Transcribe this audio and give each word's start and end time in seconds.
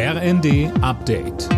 RND 0.00 0.70
Update. 0.80 1.48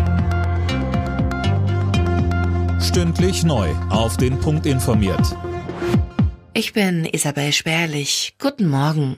Stündlich 2.81 3.43
neu. 3.43 3.69
Auf 3.91 4.17
den 4.17 4.39
Punkt 4.39 4.65
informiert. 4.65 5.37
Ich 6.55 6.73
bin 6.73 7.05
Isabel 7.05 7.51
Spärlich. 7.51 8.33
Guten 8.39 8.67
Morgen. 8.67 9.17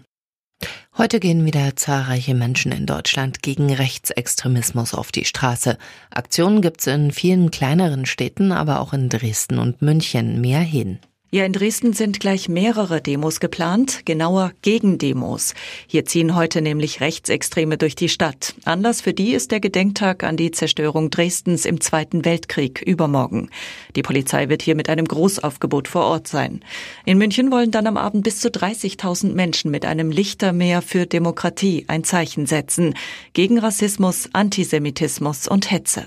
Heute 0.97 1.21
gehen 1.21 1.45
wieder 1.45 1.77
zahlreiche 1.77 2.35
Menschen 2.35 2.73
in 2.73 2.85
Deutschland 2.85 3.41
gegen 3.41 3.71
Rechtsextremismus 3.71 4.93
auf 4.93 5.13
die 5.13 5.23
Straße. 5.23 5.77
Aktionen 6.09 6.61
gibt's 6.61 6.85
in 6.87 7.11
vielen 7.11 7.49
kleineren 7.49 8.05
Städten, 8.05 8.51
aber 8.51 8.81
auch 8.81 8.91
in 8.91 9.07
Dresden 9.07 9.57
und 9.57 9.81
München. 9.81 10.41
Mehr 10.41 10.59
hin. 10.59 10.99
Ja, 11.33 11.45
in 11.45 11.53
Dresden 11.53 11.93
sind 11.93 12.19
gleich 12.19 12.47
mehrere 12.47 13.01
Demos 13.01 13.39
geplant, 13.39 14.05
genauer 14.05 14.51
Gegendemos. 14.61 15.55
Hier 15.87 16.05
ziehen 16.05 16.35
heute 16.35 16.61
nämlich 16.61 17.01
Rechtsextreme 17.01 17.79
durch 17.79 17.95
die 17.95 18.07
Stadt. 18.07 18.53
Anlass 18.65 19.01
für 19.01 19.15
die 19.15 19.33
ist 19.33 19.49
der 19.49 19.59
Gedenktag 19.59 20.23
an 20.23 20.37
die 20.37 20.51
Zerstörung 20.51 21.09
Dresdens 21.09 21.65
im 21.65 21.81
Zweiten 21.81 22.23
Weltkrieg 22.23 22.83
übermorgen. 22.83 23.49
Die 23.95 24.03
Polizei 24.03 24.47
wird 24.47 24.61
hier 24.61 24.75
mit 24.75 24.89
einem 24.89 25.07
Großaufgebot 25.07 25.87
vor 25.87 26.03
Ort 26.03 26.27
sein. 26.27 26.59
In 27.03 27.17
München 27.17 27.49
wollen 27.49 27.71
dann 27.71 27.87
am 27.87 27.97
Abend 27.97 28.23
bis 28.23 28.39
zu 28.39 28.49
30.000 28.49 29.33
Menschen 29.33 29.71
mit 29.71 29.87
einem 29.87 30.11
Lichtermeer 30.11 30.83
für 30.83 31.07
Demokratie 31.07 31.85
ein 31.87 32.03
Zeichen 32.03 32.45
setzen. 32.45 32.93
Gegen 33.33 33.57
Rassismus, 33.57 34.29
Antisemitismus 34.33 35.47
und 35.47 35.71
Hetze. 35.71 36.05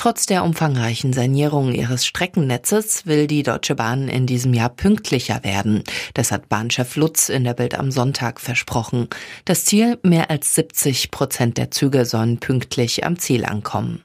Trotz 0.00 0.24
der 0.24 0.44
umfangreichen 0.44 1.12
Sanierung 1.12 1.74
ihres 1.74 2.06
Streckennetzes 2.06 3.04
will 3.04 3.26
die 3.26 3.42
Deutsche 3.42 3.74
Bahn 3.74 4.08
in 4.08 4.24
diesem 4.24 4.54
Jahr 4.54 4.70
pünktlicher 4.70 5.44
werden. 5.44 5.84
Das 6.14 6.32
hat 6.32 6.48
Bahnchef 6.48 6.96
Lutz 6.96 7.28
in 7.28 7.44
der 7.44 7.52
Bild 7.52 7.78
am 7.78 7.90
Sonntag 7.90 8.40
versprochen. 8.40 9.08
Das 9.44 9.66
Ziel, 9.66 9.98
mehr 10.02 10.30
als 10.30 10.54
70 10.54 11.10
Prozent 11.10 11.58
der 11.58 11.70
Züge 11.70 12.06
sollen 12.06 12.40
pünktlich 12.40 13.04
am 13.04 13.18
Ziel 13.18 13.44
ankommen. 13.44 14.02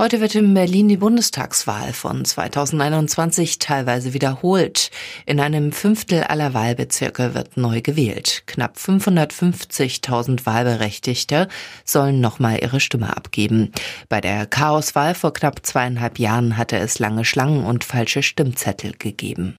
Heute 0.00 0.22
wird 0.22 0.34
in 0.34 0.54
Berlin 0.54 0.88
die 0.88 0.96
Bundestagswahl 0.96 1.92
von 1.92 2.24
2021 2.24 3.58
teilweise 3.58 4.14
wiederholt. 4.14 4.90
In 5.26 5.40
einem 5.40 5.72
Fünftel 5.72 6.22
aller 6.22 6.54
Wahlbezirke 6.54 7.34
wird 7.34 7.58
neu 7.58 7.82
gewählt. 7.82 8.44
Knapp 8.46 8.78
550.000 8.78 10.46
Wahlberechtigte 10.46 11.48
sollen 11.84 12.18
nochmal 12.18 12.60
ihre 12.62 12.80
Stimme 12.80 13.14
abgeben. 13.14 13.72
Bei 14.08 14.22
der 14.22 14.46
Chaoswahl 14.46 15.14
vor 15.14 15.34
knapp 15.34 15.66
zweieinhalb 15.66 16.18
Jahren 16.18 16.56
hatte 16.56 16.78
es 16.78 16.98
lange 16.98 17.26
Schlangen 17.26 17.66
und 17.66 17.84
falsche 17.84 18.22
Stimmzettel 18.22 18.94
gegeben. 18.98 19.58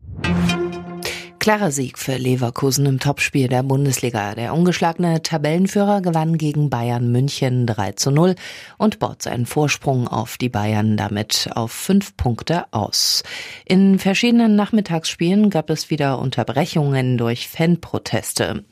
Klarer 1.41 1.71
Sieg 1.71 1.97
für 1.97 2.17
Leverkusen 2.17 2.85
im 2.85 2.99
Topspiel 2.99 3.47
der 3.47 3.63
Bundesliga. 3.63 4.35
Der 4.35 4.53
ungeschlagene 4.53 5.23
Tabellenführer 5.23 5.99
gewann 6.01 6.37
gegen 6.37 6.69
Bayern 6.69 7.11
München 7.11 7.65
3 7.65 7.93
zu 7.93 8.11
0 8.11 8.35
und 8.77 8.99
baut 8.99 9.23
seinen 9.23 9.47
Vorsprung 9.47 10.07
auf 10.07 10.37
die 10.37 10.49
Bayern 10.49 10.97
damit 10.97 11.49
auf 11.55 11.71
fünf 11.71 12.15
Punkte 12.15 12.65
aus. 12.69 13.23
In 13.65 13.97
verschiedenen 13.97 14.55
Nachmittagsspielen 14.55 15.49
gab 15.49 15.71
es 15.71 15.89
wieder 15.89 16.19
Unterbrechungen 16.19 17.17
durch 17.17 17.47
Fanproteste. 17.47 18.63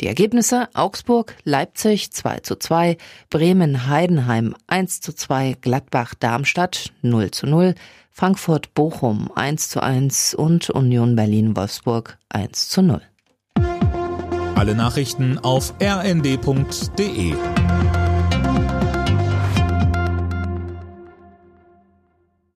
Die 0.00 0.08
Ergebnisse 0.08 0.68
Augsburg, 0.74 1.36
Leipzig 1.44 2.10
2 2.10 2.40
zu 2.40 2.56
2, 2.56 2.96
Bremen, 3.30 3.86
Heidenheim 3.88 4.56
1 4.66 5.00
zu 5.00 5.12
2, 5.12 5.56
Gladbach, 5.60 6.14
Darmstadt 6.18 6.92
0 7.02 7.30
zu 7.30 7.46
0, 7.46 7.74
Frankfurt, 8.10 8.74
Bochum 8.74 9.30
1 9.34 9.68
zu 9.68 9.82
1 9.82 10.34
und 10.34 10.70
Union 10.70 11.16
Berlin, 11.16 11.56
Wolfsburg 11.56 12.18
1 12.28 12.68
zu 12.68 12.82
0. 12.82 13.00
Alle 14.56 14.74
Nachrichten 14.74 15.38
auf 15.38 15.74
rnd.de 15.80 17.34